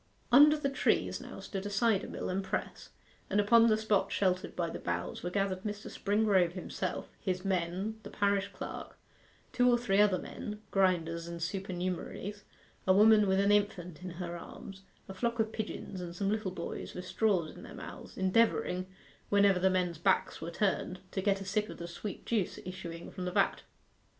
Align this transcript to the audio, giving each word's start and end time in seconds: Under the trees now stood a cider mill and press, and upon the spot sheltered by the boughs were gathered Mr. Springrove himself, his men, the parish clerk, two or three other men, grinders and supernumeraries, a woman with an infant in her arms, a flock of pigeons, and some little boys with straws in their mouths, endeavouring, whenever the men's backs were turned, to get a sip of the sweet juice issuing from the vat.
Under 0.31 0.57
the 0.57 0.67
trees 0.71 1.21
now 1.21 1.39
stood 1.41 1.63
a 1.67 1.69
cider 1.69 2.07
mill 2.07 2.27
and 2.27 2.43
press, 2.43 2.89
and 3.29 3.39
upon 3.39 3.67
the 3.67 3.77
spot 3.77 4.11
sheltered 4.11 4.55
by 4.55 4.67
the 4.67 4.79
boughs 4.79 5.21
were 5.21 5.29
gathered 5.29 5.61
Mr. 5.61 5.91
Springrove 5.91 6.53
himself, 6.53 7.07
his 7.19 7.45
men, 7.45 7.99
the 8.01 8.09
parish 8.09 8.47
clerk, 8.47 8.97
two 9.53 9.69
or 9.69 9.77
three 9.77 10.01
other 10.01 10.17
men, 10.17 10.59
grinders 10.71 11.27
and 11.27 11.39
supernumeraries, 11.39 12.41
a 12.87 12.93
woman 12.93 13.27
with 13.27 13.39
an 13.39 13.51
infant 13.51 14.01
in 14.01 14.09
her 14.17 14.35
arms, 14.35 14.81
a 15.07 15.13
flock 15.13 15.39
of 15.39 15.51
pigeons, 15.51 16.01
and 16.01 16.15
some 16.15 16.31
little 16.31 16.49
boys 16.49 16.95
with 16.95 17.05
straws 17.05 17.51
in 17.55 17.61
their 17.61 17.75
mouths, 17.75 18.17
endeavouring, 18.17 18.87
whenever 19.29 19.59
the 19.59 19.69
men's 19.69 19.99
backs 19.99 20.41
were 20.41 20.49
turned, 20.49 20.99
to 21.11 21.21
get 21.21 21.41
a 21.41 21.45
sip 21.45 21.69
of 21.69 21.77
the 21.77 21.87
sweet 21.87 22.25
juice 22.25 22.57
issuing 22.65 23.11
from 23.11 23.25
the 23.25 23.31
vat. 23.31 23.61